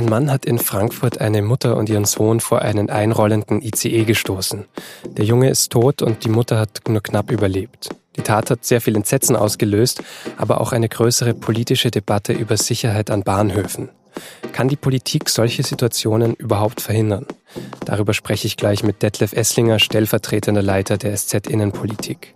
Ein 0.00 0.06
Mann 0.06 0.30
hat 0.30 0.46
in 0.46 0.58
Frankfurt 0.58 1.20
eine 1.20 1.42
Mutter 1.42 1.76
und 1.76 1.90
ihren 1.90 2.06
Sohn 2.06 2.40
vor 2.40 2.62
einen 2.62 2.88
einrollenden 2.88 3.60
ICE 3.60 4.04
gestoßen. 4.04 4.64
Der 5.04 5.26
Junge 5.26 5.50
ist 5.50 5.72
tot 5.72 6.00
und 6.00 6.24
die 6.24 6.30
Mutter 6.30 6.58
hat 6.58 6.80
nur 6.88 7.02
knapp 7.02 7.30
überlebt. 7.30 7.90
Die 8.16 8.22
Tat 8.22 8.48
hat 8.48 8.64
sehr 8.64 8.80
viel 8.80 8.96
Entsetzen 8.96 9.36
ausgelöst, 9.36 10.02
aber 10.38 10.62
auch 10.62 10.72
eine 10.72 10.88
größere 10.88 11.34
politische 11.34 11.90
Debatte 11.90 12.32
über 12.32 12.56
Sicherheit 12.56 13.10
an 13.10 13.24
Bahnhöfen. 13.24 13.90
Kann 14.52 14.68
die 14.68 14.76
Politik 14.76 15.28
solche 15.28 15.64
Situationen 15.64 16.32
überhaupt 16.32 16.80
verhindern? 16.80 17.26
Darüber 17.84 18.14
spreche 18.14 18.46
ich 18.46 18.56
gleich 18.56 18.82
mit 18.82 19.02
Detlef 19.02 19.34
Esslinger, 19.34 19.78
stellvertretender 19.78 20.62
Leiter 20.62 20.96
der 20.96 21.14
SZ 21.14 21.46
Innenpolitik. 21.46 22.34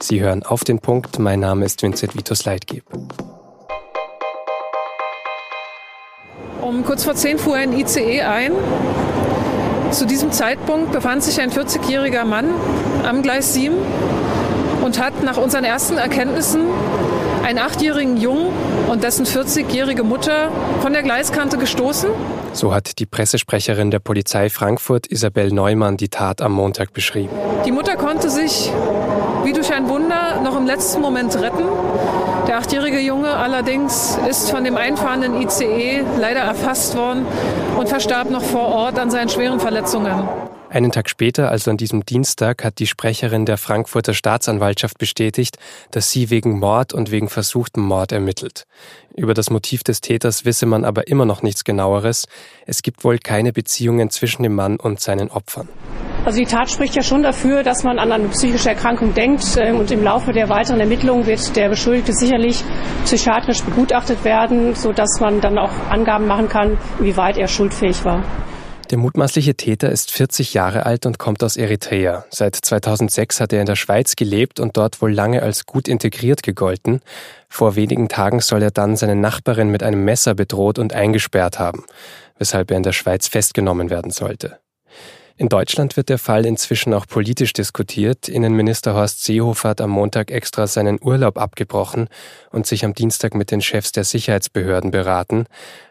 Sie 0.00 0.20
hören 0.20 0.42
auf 0.42 0.64
den 0.64 0.80
Punkt. 0.80 1.20
Mein 1.20 1.38
Name 1.38 1.66
ist 1.66 1.84
Vincent 1.84 2.16
Vitus 2.16 2.44
Leitgeb. 2.44 2.82
Um 6.66 6.82
kurz 6.82 7.04
vor 7.04 7.14
10 7.14 7.38
fuhr 7.38 7.54
ein 7.54 7.72
ICE 7.72 8.22
ein. 8.22 8.50
Zu 9.92 10.04
diesem 10.04 10.32
Zeitpunkt 10.32 10.90
befand 10.90 11.22
sich 11.22 11.40
ein 11.40 11.52
40-jähriger 11.52 12.24
Mann 12.24 12.46
am 13.08 13.22
Gleis 13.22 13.54
7 13.54 13.72
und 14.84 15.00
hat 15.00 15.22
nach 15.22 15.36
unseren 15.36 15.62
ersten 15.62 15.96
Erkenntnissen 15.96 16.62
einen 17.44 17.60
achtjährigen 17.60 18.16
Jungen 18.16 18.48
und 18.88 19.04
dessen 19.04 19.26
40-jährige 19.26 20.02
Mutter 20.02 20.50
von 20.80 20.92
der 20.92 21.04
Gleiskante 21.04 21.56
gestoßen. 21.56 22.10
So 22.52 22.74
hat 22.74 22.98
die 22.98 23.06
Pressesprecherin 23.06 23.92
der 23.92 24.00
Polizei 24.00 24.50
Frankfurt, 24.50 25.06
Isabel 25.06 25.52
Neumann, 25.52 25.96
die 25.96 26.08
Tat 26.08 26.42
am 26.42 26.50
Montag 26.50 26.92
beschrieben. 26.92 27.30
Die 27.64 27.70
Mutter 27.70 27.94
konnte 27.94 28.28
sich 28.28 28.72
wie 29.44 29.52
durch 29.52 29.72
ein 29.72 29.88
Wunder 29.88 30.40
noch 30.42 30.56
im 30.56 30.66
letzten 30.66 31.00
Moment 31.00 31.32
retten. 31.36 31.62
Der 32.46 32.58
achtjährige 32.58 33.00
Junge 33.00 33.30
allerdings 33.30 34.16
ist 34.28 34.50
von 34.50 34.62
dem 34.62 34.76
einfahrenden 34.76 35.40
ICE 35.42 36.04
leider 36.18 36.40
erfasst 36.40 36.96
worden 36.96 37.26
und 37.76 37.88
verstarb 37.88 38.30
noch 38.30 38.42
vor 38.42 38.68
Ort 38.68 38.98
an 38.98 39.10
seinen 39.10 39.28
schweren 39.28 39.58
Verletzungen. 39.58 40.28
Einen 40.68 40.92
Tag 40.92 41.08
später, 41.08 41.50
also 41.50 41.70
an 41.70 41.76
diesem 41.76 42.04
Dienstag, 42.04 42.62
hat 42.62 42.78
die 42.78 42.86
Sprecherin 42.86 43.46
der 43.46 43.56
Frankfurter 43.56 44.14
Staatsanwaltschaft 44.14 44.98
bestätigt, 44.98 45.58
dass 45.90 46.10
sie 46.10 46.30
wegen 46.30 46.58
Mord 46.58 46.92
und 46.92 47.10
wegen 47.10 47.28
versuchtem 47.28 47.82
Mord 47.82 48.12
ermittelt. 48.12 48.66
Über 49.16 49.34
das 49.34 49.50
Motiv 49.50 49.82
des 49.82 50.00
Täters 50.00 50.44
wisse 50.44 50.66
man 50.66 50.84
aber 50.84 51.08
immer 51.08 51.24
noch 51.24 51.42
nichts 51.42 51.64
genaueres. 51.64 52.26
Es 52.66 52.82
gibt 52.82 53.04
wohl 53.04 53.18
keine 53.18 53.52
Beziehungen 53.52 54.10
zwischen 54.10 54.42
dem 54.42 54.54
Mann 54.54 54.76
und 54.76 55.00
seinen 55.00 55.30
Opfern. 55.30 55.68
Also 56.26 56.40
die 56.40 56.46
Tat 56.46 56.68
spricht 56.68 56.96
ja 56.96 57.04
schon 57.04 57.22
dafür, 57.22 57.62
dass 57.62 57.84
man 57.84 58.00
an 58.00 58.10
eine 58.10 58.26
psychische 58.30 58.70
Erkrankung 58.70 59.14
denkt 59.14 59.44
äh, 59.56 59.70
und 59.70 59.92
im 59.92 60.02
Laufe 60.02 60.32
der 60.32 60.48
weiteren 60.48 60.80
Ermittlungen 60.80 61.24
wird 61.24 61.54
der 61.54 61.68
Beschuldigte 61.68 62.12
sicherlich 62.12 62.64
psychiatrisch 63.04 63.62
begutachtet 63.62 64.24
werden, 64.24 64.74
sodass 64.74 65.20
man 65.20 65.40
dann 65.40 65.56
auch 65.56 65.70
Angaben 65.88 66.26
machen 66.26 66.48
kann, 66.48 66.78
wie 66.98 67.16
weit 67.16 67.36
er 67.36 67.46
schuldfähig 67.46 68.04
war. 68.04 68.24
Der 68.90 68.98
mutmaßliche 68.98 69.54
Täter 69.54 69.88
ist 69.90 70.10
40 70.10 70.52
Jahre 70.52 70.84
alt 70.84 71.06
und 71.06 71.20
kommt 71.20 71.44
aus 71.44 71.56
Eritrea. 71.56 72.24
Seit 72.30 72.56
2006 72.56 73.40
hat 73.40 73.52
er 73.52 73.60
in 73.60 73.66
der 73.66 73.76
Schweiz 73.76 74.16
gelebt 74.16 74.58
und 74.58 74.76
dort 74.76 75.00
wohl 75.00 75.12
lange 75.12 75.44
als 75.44 75.64
gut 75.64 75.86
integriert 75.86 76.42
gegolten. 76.42 77.02
Vor 77.48 77.76
wenigen 77.76 78.08
Tagen 78.08 78.40
soll 78.40 78.62
er 78.62 78.72
dann 78.72 78.96
seine 78.96 79.14
Nachbarin 79.14 79.70
mit 79.70 79.84
einem 79.84 80.04
Messer 80.04 80.34
bedroht 80.34 80.80
und 80.80 80.92
eingesperrt 80.92 81.60
haben, 81.60 81.84
weshalb 82.36 82.72
er 82.72 82.78
in 82.78 82.82
der 82.82 82.92
Schweiz 82.92 83.28
festgenommen 83.28 83.90
werden 83.90 84.10
sollte. 84.10 84.58
In 85.38 85.50
Deutschland 85.50 85.98
wird 85.98 86.08
der 86.08 86.18
Fall 86.18 86.46
inzwischen 86.46 86.94
auch 86.94 87.06
politisch 87.06 87.52
diskutiert. 87.52 88.26
Innenminister 88.26 88.94
Horst 88.94 89.22
Seehofer 89.22 89.70
hat 89.70 89.82
am 89.82 89.90
Montag 89.90 90.30
extra 90.30 90.66
seinen 90.66 90.98
Urlaub 90.98 91.36
abgebrochen 91.36 92.08
und 92.50 92.66
sich 92.66 92.86
am 92.86 92.94
Dienstag 92.94 93.34
mit 93.34 93.50
den 93.50 93.60
Chefs 93.60 93.92
der 93.92 94.04
Sicherheitsbehörden 94.04 94.90
beraten. 94.90 95.44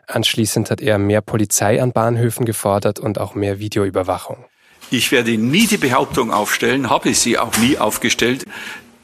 Anschließend 0.07 0.71
hat 0.71 0.81
er 0.81 0.97
mehr 0.97 1.21
Polizei 1.21 1.79
an 1.79 1.91
Bahnhöfen 1.91 2.45
gefordert 2.45 2.97
und 2.99 3.19
auch 3.19 3.35
mehr 3.35 3.59
Videoüberwachung. 3.59 4.45
Ich 4.89 5.11
werde 5.11 5.37
nie 5.37 5.67
die 5.67 5.77
Behauptung 5.77 6.31
aufstellen, 6.31 6.89
habe 6.89 7.13
sie 7.13 7.37
auch 7.37 7.55
nie 7.57 7.77
aufgestellt, 7.77 8.45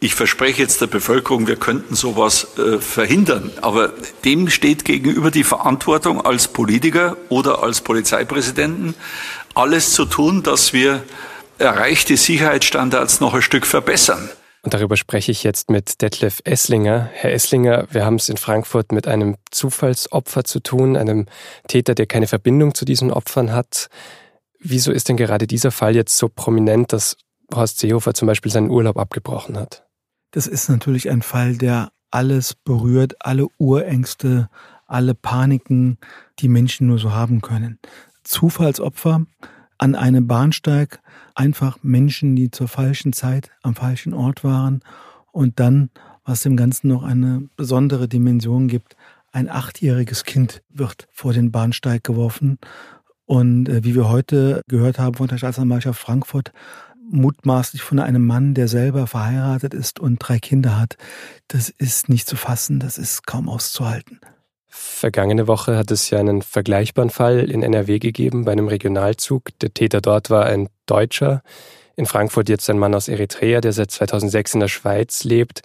ich 0.04 0.16
verspreche 0.16 0.64
jetzt 0.64 0.82
der 0.82 0.88
Bevölkerung, 0.88 1.46
wir 1.46 1.58
könnten 1.58 1.94
sowas 1.94 2.58
äh, 2.58 2.80
verhindern. 2.80 3.52
Aber 3.62 3.94
dem 4.26 4.50
steht 4.50 4.84
gegenüber 4.84 5.30
die 5.30 5.44
Verantwortung 5.44 6.26
als 6.26 6.48
Politiker 6.48 7.18
oder 7.30 7.62
als 7.62 7.82
Polizeipräsidenten, 7.82 8.96
alles 9.56 9.94
zu 9.94 10.06
tun, 10.06 10.44
dass 10.44 10.74
wir 10.74 11.04
erreichte 11.58 12.18
Sicherheitsstandards 12.18 13.20
noch 13.20 13.34
ein 13.34 13.42
Stück 13.42 13.66
verbessern. 13.66 14.30
Und 14.64 14.76
darüber 14.76 14.96
spreche 14.96 15.32
ich 15.32 15.44
jetzt 15.44 15.72
mit 15.72 16.02
Detlef 16.02 16.42
Esslinger. 16.44 17.10
Herr 17.14 17.32
Esslinger, 17.32 17.88
wir 17.90 18.06
haben 18.06 18.16
es 18.16 18.30
in 18.30 18.38
Frankfurt 18.38 18.92
mit 18.92 19.08
einem 19.08 19.38
Zufallsopfer 19.50 20.44
zu 20.44 20.60
tun, 20.60 20.96
einem 20.96 21.26
Täter, 21.68 21.96
der 21.96 22.06
keine 22.06 22.28
Verbindung 22.28 22.76
zu 22.76 22.86
diesen 22.86 23.12
Opfern 23.12 23.54
hat. 23.54 23.88
Wieso 24.60 24.92
ist 24.92 25.10
denn 25.10 25.18
gerade 25.18 25.48
dieser 25.48 25.72
Fall 25.72 25.96
jetzt 25.96 26.18
so 26.18 26.30
prominent, 26.30 26.94
dass 26.94 27.18
Horst 27.54 27.80
Seehofer 27.80 28.14
zum 28.14 28.28
Beispiel 28.28 28.52
seinen 28.52 28.70
Urlaub 28.70 28.98
abgebrochen 28.98 29.58
hat? 29.58 29.84
Das 30.30 30.46
ist 30.46 30.70
natürlich 30.70 31.10
ein 31.10 31.24
Fall, 31.24 31.58
der 31.58 31.92
alles 32.12 32.54
berührt, 32.54 33.16
alle 33.20 33.48
Urängste, 33.58 34.50
alle 34.86 35.16
Paniken, 35.16 35.98
die 36.40 36.50
Menschen 36.50 36.88
nur 36.88 37.00
so 37.00 37.12
haben 37.14 37.42
können. 37.42 37.80
Zufallsopfer 38.24 39.26
an 39.78 39.96
einem 39.96 40.28
Bahnsteig, 40.28 41.02
einfach 41.34 41.80
Menschen, 41.82 42.36
die 42.36 42.52
zur 42.52 42.68
falschen 42.68 43.14
Zeit 43.14 43.50
am 43.64 43.76
falschen 43.76 44.14
Ort 44.14 44.44
waren 44.44 44.82
und 45.32 45.60
dann, 45.60 45.90
was 46.24 46.42
dem 46.42 46.56
Ganzen 46.56 46.88
noch 46.88 47.04
eine 47.04 47.50
besondere 47.56 48.08
Dimension 48.08 48.68
gibt, 48.68 48.96
ein 49.32 49.50
achtjähriges 49.50 50.24
Kind 50.24 50.62
wird 50.70 51.08
vor 51.12 51.34
den 51.34 51.52
Bahnsteig 51.52 52.04
geworfen. 52.04 52.60
Und 53.26 53.70
äh, 53.70 53.84
wie 53.84 53.96
wir 53.96 54.10
heute 54.10 54.62
gehört 54.68 55.00
haben 55.00 55.16
von 55.16 55.28
der 55.28 55.38
Staatsanwaltschaft 55.38 56.00
Frankfurt, 56.00 56.52
mutmaßlich 57.10 57.82
von 57.82 58.00
einem 58.00 58.26
Mann, 58.26 58.54
der 58.54 58.68
selber 58.68 59.08
verheiratet 59.08 59.74
ist 59.74 60.00
und 60.00 60.20
drei 60.20 60.40
Kinder 60.40 60.80
hat. 60.80 60.98
Das 61.48 61.70
ist 61.70 62.10
nicht 62.10 62.28
zu 62.28 62.36
fassen, 62.36 62.80
das 62.80 62.98
ist 62.98 63.26
kaum 63.26 63.50
auszuhalten. 63.50 64.20
Vergangene 64.74 65.48
Woche 65.48 65.76
hat 65.76 65.92
es 65.92 66.10
ja 66.10 66.20
einen 66.20 66.42
vergleichbaren 66.42 67.10
Fall 67.10 67.52
in 67.52 67.62
NRW 67.62 68.00
gegeben 68.00 68.46
bei 68.46 68.54
einem 68.54 68.70
Regionalzug. 68.70 69.50
Der 69.60 69.74
Täter 69.74 70.00
dort 70.00 70.30
war 70.30 70.46
ein 70.46 70.70
Deutscher. 70.86 71.44
In 71.98 72.06
Frankfurt 72.06 72.48
jetzt 72.48 72.70
ein 72.70 72.80
Mann 72.80 72.96
aus 72.96 73.10
Eritrea, 73.10 73.60
der 73.60 73.74
seit 73.74 73.92
2006 73.92 74.54
in 74.54 74.60
der 74.62 74.70
Schweiz 74.70 75.26
lebt. 75.26 75.62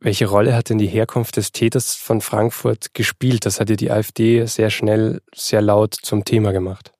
Welche 0.00 0.26
Rolle 0.26 0.56
hat 0.56 0.70
denn 0.70 0.78
die 0.78 0.86
Herkunft 0.86 1.36
des 1.36 1.52
Täters 1.52 1.94
von 1.94 2.22
Frankfurt 2.22 2.94
gespielt? 2.94 3.44
Das 3.44 3.60
hat 3.60 3.68
ja 3.68 3.76
die 3.76 3.90
AfD 3.90 4.46
sehr 4.46 4.70
schnell, 4.70 5.20
sehr 5.34 5.60
laut 5.60 5.94
zum 5.94 6.24
Thema 6.24 6.52
gemacht. 6.52 6.92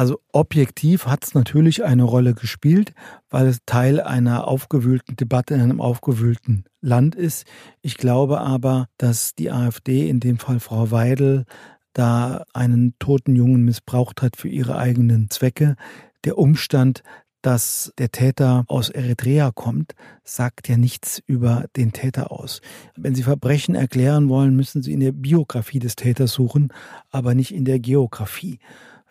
Also 0.00 0.18
objektiv 0.32 1.04
hat 1.04 1.24
es 1.24 1.34
natürlich 1.34 1.84
eine 1.84 2.04
Rolle 2.04 2.32
gespielt, 2.32 2.94
weil 3.28 3.46
es 3.46 3.58
Teil 3.66 4.00
einer 4.00 4.48
aufgewühlten 4.48 5.14
Debatte 5.14 5.52
in 5.52 5.60
einem 5.60 5.82
aufgewühlten 5.82 6.64
Land 6.80 7.14
ist. 7.14 7.44
Ich 7.82 7.98
glaube 7.98 8.40
aber, 8.40 8.86
dass 8.96 9.34
die 9.34 9.50
AfD, 9.50 10.08
in 10.08 10.18
dem 10.18 10.38
Fall 10.38 10.58
Frau 10.58 10.90
Weidel, 10.90 11.44
da 11.92 12.44
einen 12.54 12.94
toten 12.98 13.36
Jungen 13.36 13.62
missbraucht 13.66 14.22
hat 14.22 14.38
für 14.38 14.48
ihre 14.48 14.78
eigenen 14.78 15.28
Zwecke. 15.28 15.76
Der 16.24 16.38
Umstand, 16.38 17.02
dass 17.42 17.92
der 17.98 18.10
Täter 18.10 18.64
aus 18.68 18.88
Eritrea 18.88 19.50
kommt, 19.54 19.92
sagt 20.24 20.66
ja 20.68 20.78
nichts 20.78 21.22
über 21.26 21.66
den 21.76 21.92
Täter 21.92 22.32
aus. 22.32 22.62
Wenn 22.96 23.14
Sie 23.14 23.22
Verbrechen 23.22 23.74
erklären 23.74 24.30
wollen, 24.30 24.56
müssen 24.56 24.82
Sie 24.82 24.94
in 24.94 25.00
der 25.00 25.12
Biografie 25.12 25.78
des 25.78 25.94
Täters 25.94 26.32
suchen, 26.32 26.72
aber 27.10 27.34
nicht 27.34 27.54
in 27.54 27.66
der 27.66 27.80
Geografie. 27.80 28.60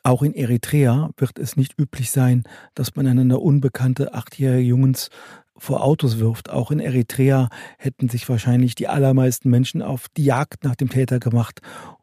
Auch 0.04 0.24
in 0.24 0.34
Eritrea 0.34 1.10
wird 1.18 1.40
es 1.40 1.56
nicht 1.56 1.80
üblich 1.80 2.12
sein, 2.12 2.44
dass 2.74 2.96
man 2.96 3.08
einander 3.08 3.42
unbekannte 3.42 4.14
achtjährige 4.14 4.68
Jungs 4.68 5.10
vor 5.58 5.84
Autos 5.84 6.20
wirft. 6.20 6.50
Auch 6.50 6.72
in 6.72 6.80
Eritrea 6.80 7.50
hätten 7.78 8.10
sich 8.10 8.28
wahrscheinlich 8.30 8.76
die 8.76 8.88
allermeisten 8.88 9.50
Menschen 9.50 9.82
auf 9.82 10.08
die 10.16 10.24
Jagd 10.24 10.64
nach 10.64 10.76
dem 10.76 10.90
Täter 10.90 11.20
gemacht 11.20 11.62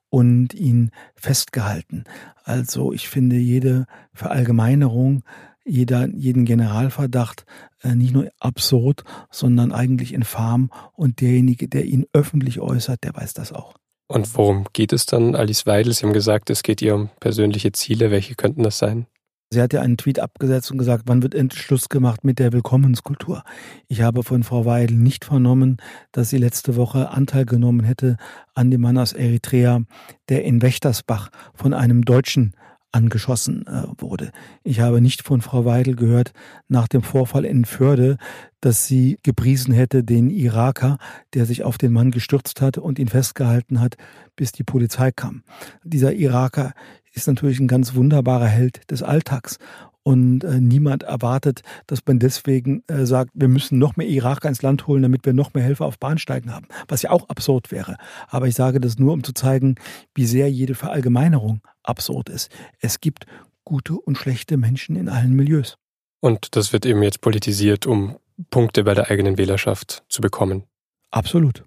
und 0.09 0.55
ihn 0.55 0.91
festgehalten. 1.15 2.05
Also 2.45 2.93
ich 2.93 3.09
finde 3.09 3.37
jede 3.37 3.87
Verallgemeinerung, 4.13 5.25
jeder, 5.65 6.07
jeden 6.09 6.45
Generalverdacht 6.45 7.45
äh, 7.83 7.95
nicht 7.97 8.15
nur 8.15 8.31
absurd, 8.39 9.03
sondern 9.31 9.73
eigentlich 9.73 10.15
infam 10.15 10.71
und 10.93 11.21
derjenige, 11.21 11.69
der 11.69 11.87
ihn 11.87 12.07
öffentlich 12.13 12.61
äußert, 12.61 13.03
der 13.03 13.15
weiß 13.15 13.35
das 13.35 13.53
auch. 13.53 13.75
Und 14.09 14.37
worum 14.37 14.67
geht 14.73 14.93
es 14.93 15.07
dann, 15.07 15.35
Alice 15.35 15.67
Weidel? 15.67 15.93
Sie 15.93 16.07
haben 16.07 16.13
gesagt, 16.13 16.51
es 16.51 16.63
geht 16.63 16.81
ihr 16.81 16.95
um 16.95 17.11
persönliche 17.21 17.73
Ziele. 17.73 18.11
Welche 18.11 18.35
könnten 18.35 18.63
das 18.63 18.79
sein? 18.79 19.07
Sie 19.51 19.63
hat 19.63 19.73
ja 19.73 19.81
einen 19.81 19.97
Tweet 19.97 20.19
abgesetzt 20.19 20.73
und 20.73 20.79
gesagt, 20.79 21.05
wann 21.07 21.23
wird 21.23 21.35
endlich 21.35 21.63
Schluss 21.63 21.89
gemacht 21.89 22.25
mit 22.25 22.41
der 22.41 22.53
Willkommenskultur? 22.53 23.45
Ich 23.87 24.03
habe 24.03 24.25
von 24.25 24.43
Frau 24.43 24.65
Weidel 24.65 24.97
nicht 24.97 25.25
vernommen, 25.25 25.77
dass 26.11 26.31
sie 26.31 26.39
letzte 26.39 26.75
Woche 26.75 27.11
Anteil 27.11 27.45
genommen 27.45 27.85
hätte 27.85 28.17
an 28.55 28.73
dem 28.73 28.81
Mann 28.81 28.99
aus 28.99 29.13
Eritrea, 29.13 29.83
der 30.29 30.45
in 30.45 30.63
Wächtersbach 30.63 31.31
von 31.55 31.75
einem 31.75 32.05
Deutschen 32.05 32.55
angeschossen 32.93 33.67
äh, 33.67 33.85
wurde. 33.99 34.31
Ich 34.65 34.81
habe 34.81 35.01
nicht 35.01 35.23
von 35.23 35.41
Frau 35.43 35.65
Weidel 35.65 35.97
gehört 35.97 36.33
nach 36.69 36.89
dem 36.89 37.03
Vorfall 37.03 37.45
in 37.45 37.65
Förde, 37.65 38.17
dass 38.61 38.87
sie 38.87 39.19
gepriesen 39.23 39.75
hätte 39.75 40.03
den 40.03 40.31
Iraker, 40.31 40.99
der 41.35 41.47
sich 41.47 41.63
auf 41.63 41.79
den 41.79 41.93
Mann 41.93 42.11
gestürzt 42.11 42.61
hat 42.61 42.79
und 42.79 42.99
ihn 42.99 43.09
festgehalten 43.09 43.81
hat, 43.81 43.97
bis 44.35 44.53
die 44.53 44.65
Polizei 44.65 45.13
kam. 45.13 45.43
Dieser 45.85 46.15
Iraker 46.15 46.73
ist 47.13 47.27
natürlich 47.27 47.61
ein 47.61 47.69
ganz 47.69 47.95
wunderbarer 47.95 48.47
Held 48.47 48.91
des 48.91 49.03
Alltags. 49.03 49.59
Und 50.07 50.45
äh, 50.45 50.61
niemand 50.61 51.03
erwartet, 51.03 51.63
dass 51.89 51.99
man 52.07 52.21
deswegen 52.21 52.85
äh, 52.87 53.07
sagt, 53.07 53.33
wir 53.35 53.49
müssen 53.49 53.81
noch 53.81 53.97
mehr 53.97 54.07
Iraker 54.07 54.49
ins 54.49 54.63
Land 54.63 54.87
holen, 54.87 55.03
damit 55.03 55.27
wir 55.27 55.33
noch 55.33 55.53
mehr 55.53 55.65
Helfer 55.65 55.85
auf 55.85 55.99
Bahnsteigen 55.99 56.55
haben. 56.55 56.69
Was 56.87 57.03
ja 57.03 57.11
auch 57.11 57.29
absurd 57.29 57.73
wäre. 57.73 57.97
Aber 58.29 58.47
ich 58.47 58.55
sage 58.55 58.79
das 58.79 59.01
nur, 59.01 59.13
um 59.13 59.25
zu 59.25 59.33
zeigen, 59.33 59.75
wie 60.15 60.25
sehr 60.25 60.49
jede 60.49 60.77
Verallgemeinerung 60.77 61.61
absurd 61.83 62.29
ist. 62.29 62.53
Es 62.79 63.01
gibt 63.01 63.27
gute 63.65 63.95
und 63.95 64.17
schlechte 64.17 64.57
Menschen 64.57 64.95
in 64.95 65.09
allen 65.09 65.33
Milieus. 65.33 65.77
Und 66.21 66.55
das 66.55 66.73
wird 66.73 66.87
eben 66.87 67.03
jetzt 67.03 67.21
politisiert, 67.21 67.85
um 67.85 68.17
Punkte 68.51 68.85
bei 68.85 68.95
der 68.95 69.11
eigenen 69.11 69.39
Wählerschaft 69.39 70.05
zu 70.09 70.21
bekommen. 70.21 70.63
Absolut. 71.11 71.65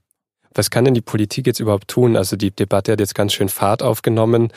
Was 0.53 0.69
kann 0.69 0.85
denn 0.85 0.93
die 0.93 1.01
Politik 1.01 1.45
jetzt 1.47 1.59
überhaupt 1.59 1.87
tun? 1.87 2.15
Also 2.15 2.35
die 2.35 2.51
Debatte 2.51 2.91
hat 2.91 2.99
jetzt 2.99 3.15
ganz 3.15 3.33
schön 3.33 3.49
Fahrt 3.49 3.83
aufgenommen. 3.83 4.49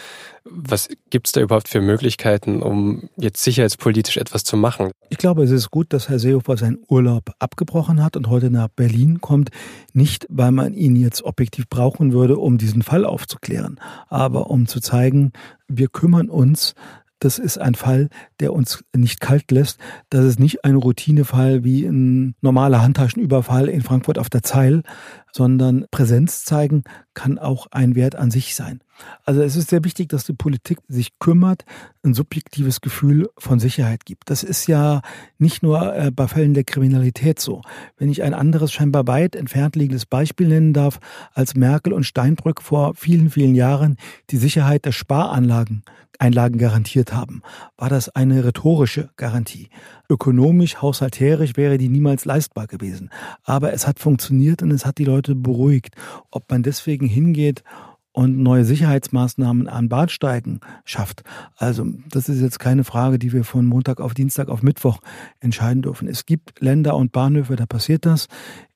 Was 0.45 0.89
gibt 1.11 1.29
es 1.29 1.33
da 1.33 1.41
überhaupt 1.41 1.69
für 1.69 1.81
Möglichkeiten, 1.81 2.63
um 2.63 3.09
jetzt 3.17 3.45
sicherheitspolitisch 3.45 4.17
etwas 4.17 4.43
zu 4.43 4.57
machen? 4.57 4.91
Ich 5.11 5.19
glaube, 5.19 5.45
es 5.45 5.51
ist 5.51 5.71
gut, 5.71 5.93
dass 5.93 6.09
Herr 6.09 6.19
Seehofer 6.19 6.57
seinen 6.57 6.79
Urlaub 6.89 7.33
abgebrochen 7.39 8.03
hat 8.03 8.17
und 8.17 8.29
heute 8.29 8.51
nach 8.51 8.69
Berlin 8.69 9.21
kommt. 9.21 9.51
Nicht, 9.93 10.27
weil 10.31 10.51
man 10.51 10.75
ihn 10.75 10.97
jetzt 10.97 11.23
objektiv 11.23 11.69
brauchen 11.69 12.13
würde, 12.13 12.39
um 12.39 12.59
diesen 12.59 12.83
Fall 12.83 13.05
aufzuklären, 13.05 13.79
aber 14.09 14.51
um 14.51 14.67
zu 14.67 14.81
zeigen, 14.81 15.33
wir 15.69 15.89
kümmern 15.89 16.29
uns 16.29 16.75
das 17.25 17.39
ist 17.39 17.59
ein 17.59 17.77
Fall, 17.77 18.09
der 18.41 18.53
uns 18.53 18.85
nicht 18.95 19.21
kalt 19.21 19.51
lässt. 19.53 19.79
Das 20.11 20.25
ist 20.25 20.41
nicht 20.41 20.65
ein 20.65 20.75
Routinefall 20.75 21.63
wie 21.63 21.85
ein 21.85 22.35
normaler 22.41 22.83
Handtaschenüberfall 22.83 23.69
in 23.69 23.83
Frankfurt 23.83 24.19
auf 24.19 24.29
der 24.29 24.43
Zeil, 24.43 24.83
sondern 25.31 25.87
Präsenz 25.93 26.45
zeigen 26.45 26.83
kann 27.15 27.39
auch 27.39 27.69
ein 27.71 27.95
Wert 27.95 28.17
an 28.17 28.33
sich 28.33 28.57
sein. 28.57 28.81
Also 29.25 29.43
es 29.43 29.57
ist 29.57 29.71
sehr 29.71 29.85
wichtig, 29.85 30.09
dass 30.09 30.25
die 30.25 30.33
Politik 30.33 30.79
sich 30.89 31.19
kümmert, 31.19 31.65
ein 32.03 32.15
subjektives 32.15 32.81
Gefühl 32.81 33.29
von 33.39 33.61
Sicherheit 33.61 34.05
gibt. 34.05 34.31
Das 34.31 34.43
ist 34.43 34.67
ja 34.67 35.03
nicht 35.39 35.63
nur 35.63 35.95
äh, 35.95 36.11
bei 36.11 36.27
Fällen 36.29 36.55
der 36.55 36.65
Kriminalität 36.65 37.39
so. 37.39 37.63
Wenn 37.97 38.11
ich 38.11 38.23
ein 38.23 38.35
anderes, 38.35 38.73
scheinbar 38.73 39.07
weit 39.07 39.37
entfernt 39.37 39.77
liegendes 39.77 40.07
Beispiel 40.07 40.49
nennen 40.49 40.73
darf, 40.73 41.01
als 41.33 41.55
Merkel 41.55 41.93
und 41.93 42.05
Steinbrück 42.05 42.63
vor 42.63 42.95
vielen, 42.95 43.31
vielen 43.31 43.55
Jahren 43.55 43.97
die 44.31 44.39
Sicherheit 44.39 44.85
der 44.85 44.93
Sparanlagen 44.93 45.85
Einlagen 46.19 46.59
garantiert 46.59 47.13
haben, 47.13 47.43
war 47.77 47.89
das 47.89 48.09
eine 48.09 48.45
rhetorische 48.45 49.11
Garantie. 49.17 49.71
Ökonomisch, 50.09 50.81
haushalterisch 50.81 51.57
wäre 51.57 51.79
die 51.79 51.89
niemals 51.89 52.25
leistbar 52.25 52.69
gewesen. 52.69 53.11
Aber 53.43 53.73
es 53.73 53.89
hat 53.89 53.99
funktioniert 53.99 54.63
und 54.63 54.71
es 54.71 54.87
hat 54.87 54.99
die 54.99 55.05
Leute 55.05 55.35
beruhigt. 55.35 55.97
Ob 56.31 56.49
man 56.49 56.63
deswegen 56.63 57.07
hingeht 57.07 57.65
und 58.13 58.39
neue 58.39 58.65
Sicherheitsmaßnahmen 58.65 59.69
an 59.69 59.89
Bahnsteigen 59.89 60.61
schafft. 60.85 61.23
Also 61.57 61.87
das 62.11 62.29
ist 62.29 62.41
jetzt 62.41 62.59
keine 62.59 62.85
Frage, 62.85 63.19
die 63.19 63.33
wir 63.33 63.45
von 63.45 63.67
Montag 63.67 64.01
auf 64.01 64.15
Dienstag 64.15 64.49
auf 64.49 64.63
Mittwoch 64.63 65.01
entscheiden 65.41 65.83
dürfen. 65.83 66.09
Es 66.09 66.27
gibt 66.27 66.61
Länder 66.61 66.97
und 66.97 67.13
Bahnhöfe, 67.13 67.57
da 67.57 67.67
passiert 67.67 68.07
das. 68.07 68.29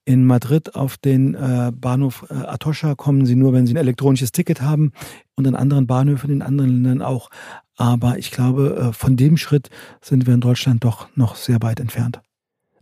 In 0.05 0.25
Madrid 0.25 0.75
auf 0.77 0.97
den 0.97 1.35
äh, 1.35 1.73
Bahnhof 1.75 2.27
äh, 2.31 2.95
kommen 2.97 3.27
sie 3.27 3.35
nur, 3.35 3.53
wenn 3.53 3.67
sie 3.67 3.75
ein 3.75 3.79
elektronisches 3.79 4.33
Ticket 4.33 4.63
haben 4.63 4.93
und 5.35 5.47
an 5.49 5.57
anderen 5.57 5.87
Bahnhöfen 5.87 6.31
in 6.31 6.43
anderen 6.43 6.71
Ländern 6.71 7.03
auch. 7.03 7.29
Aber 7.77 8.17
ich 8.17 8.31
glaube, 8.31 8.77
äh, 8.77 8.93
von 8.93 9.17
dem 9.17 9.37
Schritt 9.37 9.69
sind 10.01 10.27
wir 10.27 10.35
in 10.35 10.41
Deutschland 10.41 10.85
doch 10.85 11.09
noch 11.17 11.35
sehr 11.35 11.61
weit 11.61 11.81
entfernt. 11.81 12.21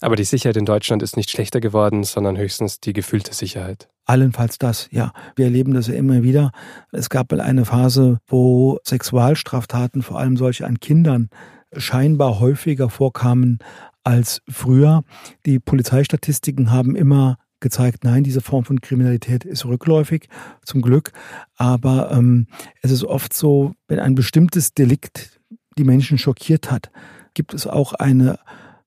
Aber 0.05 0.17
die 0.17 0.25
Sicherheit 0.25 0.59
in 0.59 0.67
Deutschland 0.67 1.03
ist 1.03 1.17
nicht 1.17 1.31
schlechter 1.31 1.61
geworden, 1.61 2.05
sondern 2.05 2.37
höchstens 2.37 2.79
die 2.79 2.93
gefühlte 2.93 3.33
Sicherheit. 3.33 3.89
Allenfalls 4.05 4.59
das, 4.59 4.87
ja. 4.91 5.13
Wir 5.35 5.47
erleben 5.47 5.73
das 5.73 5.87
ja 5.87 5.95
immer 5.95 6.23
wieder. 6.23 6.51
Es 6.93 7.09
gab 7.09 7.33
mal 7.33 7.41
eine 7.41 7.65
Phase, 7.65 8.19
wo 8.27 8.79
Sexualstraftaten, 8.85 10.03
vor 10.03 10.19
allem 10.19 10.37
solche 10.37 10.67
an 10.67 10.79
Kindern, 10.79 11.31
scheinbar 11.75 12.39
häufiger 12.39 12.91
vorkamen 12.91 13.61
als 14.03 14.43
früher. 14.47 15.05
Die 15.47 15.59
Polizeistatistiken 15.59 16.71
haben 16.71 16.97
immer 16.97 17.39
gezeigt, 17.61 18.05
nein, 18.05 18.25
diese 18.25 18.43
Form 18.43 18.67
von 18.67 18.83
Kriminalität 18.83 19.47
ist 19.47 19.65
rückläufig, 19.65 20.29
zum 20.67 20.83
Glück. 20.83 21.13
Aber 21.57 22.11
ähm, 22.11 22.47
es 22.83 22.91
ist 22.91 23.05
oft 23.05 23.33
so, 23.33 23.73
wenn 23.89 24.01
ein 24.01 24.15
bestimmtes 24.15 24.75
Delikt 24.75 25.41
die 25.79 25.85
Menschen 25.85 26.19
schockiert 26.19 26.71
hat, 26.71 26.91
gibt 27.33 27.55
es 27.55 27.67
auch 27.67 27.95
eine 27.95 28.39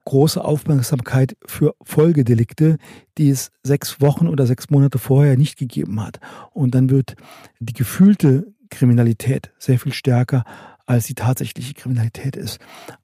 große 0.07 0.41
Aufmerksamkeit 0.43 1.35
für 1.45 1.75
Folgedelikte, 1.83 2.77
die 3.17 3.29
es 3.29 3.51
sechs 3.61 3.99
Wochen 3.99 4.29
oder 4.29 4.47
sechs 4.47 4.69
Monate 4.69 4.99
vorher 4.99 5.35
nicht 5.35 5.57
gegeben 5.57 6.01
hat. 6.01 6.21
Und 6.53 6.75
dann 6.75 6.89
wird 6.89 7.15
die 7.59 7.73
gefühlte 7.73 8.47
Kriminalität 8.69 9.51
sehr 9.57 9.79
viel 9.79 9.91
stärker 9.91 10.45
als 10.85 11.07
die 11.07 11.13
tatsächliche 11.13 11.73
Kriminalität 11.73 12.37
ist. 12.37 12.59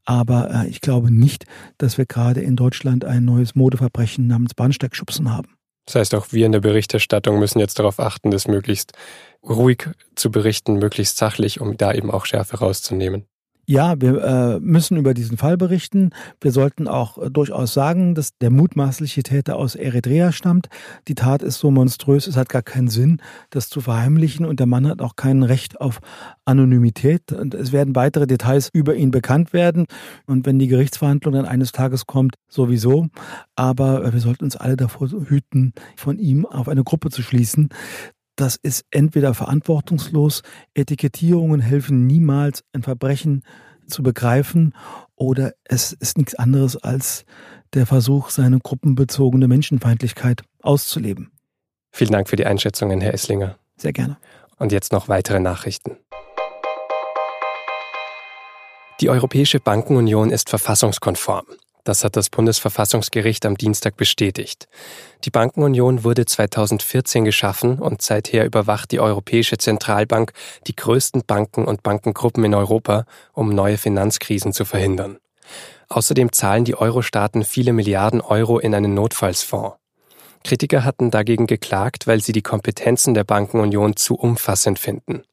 Aber 0.05 0.49
äh, 0.49 0.69
ich 0.69 0.79
glaube 0.79 1.11
nicht, 1.11 1.45
dass 1.77 1.97
wir 1.97 2.05
gerade 2.05 2.39
in 2.39 2.55
Deutschland 2.55 3.03
ein 3.03 3.25
neues 3.25 3.53
Modeverbrechen 3.53 4.25
namens 4.25 4.53
Bahnsteigschubsen 4.53 5.29
haben. 5.29 5.57
Das 5.85 5.95
heißt, 5.95 6.15
auch 6.15 6.27
wir 6.31 6.45
in 6.45 6.53
der 6.53 6.61
Berichterstattung 6.61 7.37
müssen 7.37 7.59
jetzt 7.59 7.79
darauf 7.79 7.99
achten, 7.99 8.31
das 8.31 8.47
möglichst 8.47 8.93
ruhig 9.43 9.89
zu 10.15 10.31
berichten, 10.31 10.75
möglichst 10.75 11.17
sachlich, 11.17 11.59
um 11.59 11.75
da 11.75 11.91
eben 11.91 12.09
auch 12.09 12.25
Schärfe 12.25 12.59
rauszunehmen. 12.59 13.25
Ja, 13.65 13.95
wir 14.01 14.21
äh, 14.21 14.59
müssen 14.59 14.97
über 14.97 15.13
diesen 15.13 15.37
Fall 15.37 15.55
berichten. 15.55 16.09
Wir 16.41 16.51
sollten 16.51 16.89
auch 16.89 17.17
äh, 17.17 17.31
durchaus 17.31 17.73
sagen, 17.73 18.13
dass 18.13 18.37
der 18.37 18.49
mutmaßliche 18.49 19.23
Täter 19.23 19.55
aus 19.55 19.75
Eritrea 19.75 20.33
stammt. 20.33 20.67
Die 21.07 21.15
Tat 21.15 21.41
ist 21.41 21.59
so 21.59 21.71
monströs, 21.71 22.27
es 22.27 22.35
hat 22.35 22.49
gar 22.49 22.61
keinen 22.61 22.89
Sinn, 22.89 23.21
das 23.51 23.69
zu 23.69 23.79
verheimlichen 23.79 24.45
und 24.45 24.59
der 24.59 24.67
Mann 24.67 24.85
hat 24.85 25.01
auch 25.01 25.15
kein 25.15 25.43
Recht 25.43 25.79
auf 25.79 26.01
Anonymität. 26.43 27.31
Und 27.31 27.53
es 27.53 27.71
werden 27.71 27.95
weitere 27.95 28.27
Details 28.27 28.69
über 28.73 28.95
ihn 28.95 29.11
bekannt 29.11 29.53
werden. 29.53 29.85
Und 30.25 30.45
wenn 30.45 30.59
die 30.59 30.67
Gerichtsverhandlung 30.67 31.33
dann 31.33 31.45
eines 31.45 31.71
Tages 31.71 32.05
kommt, 32.05 32.35
sowieso. 32.49 33.07
Aber 33.55 34.11
wir 34.11 34.19
sollten 34.19 34.43
uns 34.43 34.57
alle 34.57 34.75
davor 34.75 35.07
hüten, 35.07 35.71
von 35.95 36.19
ihm 36.19 36.45
auf 36.45 36.67
eine 36.67 36.83
Gruppe 36.83 37.11
zu 37.11 37.21
schließen 37.21 37.69
das 38.35 38.55
ist 38.55 38.85
entweder 38.91 39.33
verantwortungslos, 39.33 40.41
Etikettierungen 40.73 41.61
helfen 41.61 42.07
niemals, 42.07 42.63
ein 42.73 42.83
Verbrechen 42.83 43.43
zu 43.87 44.01
begreifen, 44.03 44.73
oder 45.15 45.53
es 45.63 45.93
ist 45.93 46.17
nichts 46.17 46.35
anderes 46.35 46.77
als 46.77 47.25
der 47.73 47.85
Versuch, 47.85 48.29
seine 48.29 48.59
gruppenbezogene 48.59 49.47
Menschenfeindlichkeit 49.47 50.43
auszuleben. 50.61 51.31
Vielen 51.91 52.11
Dank 52.11 52.29
für 52.29 52.35
die 52.35 52.45
Einschätzungen, 52.45 53.01
Herr 53.01 53.13
Esslinger. 53.13 53.57
Sehr 53.77 53.93
gerne. 53.93 54.17
Und 54.57 54.71
jetzt 54.71 54.91
noch 54.91 55.07
weitere 55.09 55.39
Nachrichten. 55.39 55.97
Die 59.01 59.09
Europäische 59.09 59.59
Bankenunion 59.59 60.29
ist 60.29 60.49
verfassungskonform. 60.49 61.45
Das 61.83 62.05
hat 62.05 62.15
das 62.15 62.29
Bundesverfassungsgericht 62.29 63.45
am 63.45 63.57
Dienstag 63.57 63.97
bestätigt. 63.97 64.67
Die 65.25 65.29
Bankenunion 65.29 66.05
wurde 66.05 66.25
2014 66.25 67.25
geschaffen 67.25 67.79
und 67.79 68.01
seither 68.01 68.45
überwacht 68.45 68.91
die 68.91 69.01
Europäische 69.01 69.57
Zentralbank 69.57 70.31
die 70.67 70.75
größten 70.75 71.23
Banken 71.27 71.65
und 71.65 71.83
Bankengruppen 71.83 72.45
in 72.45 72.55
Europa, 72.55 73.05
um 73.33 73.49
neue 73.49 73.77
Finanzkrisen 73.77 74.53
zu 74.53 74.63
verhindern. 74.63 75.17
Außerdem 75.89 76.31
zahlen 76.31 76.63
die 76.63 76.75
Euro-Staaten 76.75 77.43
viele 77.43 77.73
Milliarden 77.73 78.21
Euro 78.21 78.59
in 78.59 78.73
einen 78.73 78.93
Notfallsfonds. 78.93 79.77
Kritiker 80.43 80.83
hatten 80.83 81.11
dagegen 81.11 81.47
geklagt, 81.47 82.07
weil 82.07 82.21
sie 82.21 82.31
die 82.31 82.41
Kompetenzen 82.41 83.13
der 83.13 83.23
Bankenunion 83.23 83.95
zu 83.95 84.15
umfassend 84.15 84.79
finden. 84.79 85.23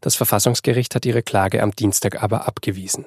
Das 0.00 0.14
Verfassungsgericht 0.14 0.94
hat 0.94 1.06
ihre 1.06 1.22
Klage 1.22 1.62
am 1.62 1.70
Dienstag 1.70 2.22
aber 2.22 2.48
abgewiesen. 2.48 3.06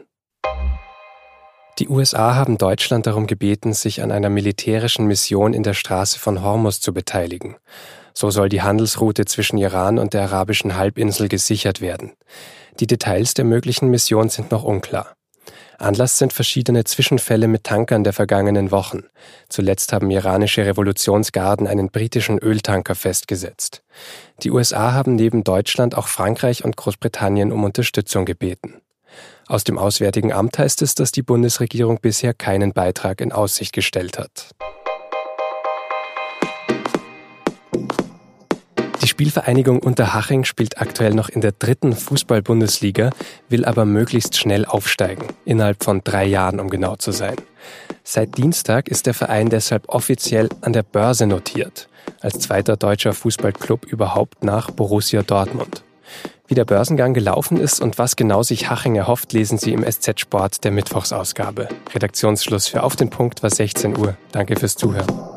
Die 1.78 1.90
USA 1.90 2.36
haben 2.36 2.58
Deutschland 2.58 3.06
darum 3.06 3.28
gebeten, 3.28 3.74
sich 3.74 4.02
an 4.02 4.12
einer 4.12 4.30
militärischen 4.30 5.08
Mission 5.08 5.54
in 5.54 5.64
der 5.64 5.74
Straße 5.74 6.18
von 6.18 6.42
Hormuz 6.42 6.80
zu 6.80 6.94
beteiligen. 6.94 7.58
So 8.14 8.30
soll 8.30 8.48
die 8.48 8.62
Handelsroute 8.62 9.26
zwischen 9.26 9.58
Iran 9.58 10.00
und 10.00 10.14
der 10.14 10.24
arabischen 10.24 10.78
Halbinsel 10.78 11.28
gesichert 11.28 11.82
werden. 11.82 12.14
Die 12.80 12.88
Details 12.88 13.34
der 13.34 13.44
möglichen 13.44 13.90
Mission 13.90 14.30
sind 14.30 14.52
noch 14.52 14.64
unklar. 14.64 15.18
Anlass 15.78 16.18
sind 16.18 16.32
verschiedene 16.32 16.86
Zwischenfälle 16.86 17.50
mit 17.50 17.66
Tankern 17.66 18.06
der 18.06 18.14
vergangenen 18.14 18.72
Wochen. 18.72 19.04
Zuletzt 19.50 19.92
haben 19.92 20.10
iranische 20.10 20.66
Revolutionsgarden 20.66 21.68
einen 21.68 21.90
britischen 21.90 22.40
Öltanker 22.40 22.96
festgesetzt. 22.96 23.84
Die 24.44 24.52
USA 24.52 24.94
haben 24.94 25.16
neben 25.16 25.44
Deutschland 25.44 25.96
auch 25.96 26.08
Frankreich 26.08 26.64
und 26.64 26.78
Großbritannien 26.78 27.52
um 27.52 27.66
Unterstützung 27.66 28.24
gebeten. 28.24 28.82
Aus 29.48 29.64
dem 29.64 29.78
Auswärtigen 29.78 30.34
Amt 30.34 30.58
heißt 30.58 30.82
es, 30.82 30.96
dass 30.96 31.12
die 31.12 31.22
Bundesregierung 31.22 32.00
bisher 32.02 32.34
keinen 32.34 32.74
Beitrag 32.74 33.22
in 33.22 33.32
Aussicht 33.32 33.74
gestellt 33.74 34.18
hat. 34.18 34.50
Spielvereinigung 39.16 39.80
Unterhaching 39.80 40.44
spielt 40.44 40.82
aktuell 40.82 41.14
noch 41.14 41.30
in 41.30 41.40
der 41.40 41.54
dritten 41.54 41.94
Fußball-Bundesliga, 41.94 43.12
will 43.48 43.64
aber 43.64 43.86
möglichst 43.86 44.38
schnell 44.38 44.66
aufsteigen, 44.66 45.28
innerhalb 45.46 45.86
von 45.86 46.02
drei 46.04 46.26
Jahren, 46.26 46.60
um 46.60 46.70
genau 46.70 46.98
zu 46.98 47.14
sein. 47.14 47.38
Seit 48.04 48.38
Dienstag 48.38 48.90
ist 48.90 49.06
der 49.06 49.14
Verein 49.14 49.48
deshalb 49.48 49.88
offiziell 49.88 50.50
an 50.60 50.74
der 50.74 50.84
Börse 50.84 51.28
notiert, 51.28 51.88
als 52.20 52.40
zweiter 52.40 52.76
deutscher 52.76 53.14
Fußballclub 53.14 53.86
überhaupt 53.86 54.44
nach 54.44 54.70
Borussia 54.70 55.22
Dortmund. 55.22 55.85
Wie 56.48 56.56
der 56.56 56.66
Börsengang 56.66 57.14
gelaufen 57.14 57.58
ist 57.58 57.82
und 57.82 57.98
was 57.98 58.16
genau 58.16 58.44
sich 58.44 58.70
Haching 58.70 58.96
erhofft, 58.96 59.34
lesen 59.34 59.58
Sie 59.58 59.74
im 59.74 59.84
SZ 59.84 60.20
Sport 60.20 60.64
der 60.64 60.72
Mittwochsausgabe. 60.72 61.70
Redaktionsschluss 61.94 62.68
für 62.68 62.84
Auf 62.84 62.96
den 62.96 63.10
Punkt 63.10 63.42
war 63.42 63.50
16 63.50 63.98
Uhr. 63.98 64.16
Danke 64.32 64.56
fürs 64.56 64.76
Zuhören. 64.76 65.35